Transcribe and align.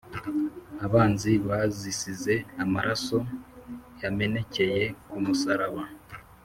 Abanzi 0.85 1.31
bazisize 1.47 2.35
amaraso 2.63 3.17
yamenekeye 4.01 4.83
kumusaraba 5.09 5.83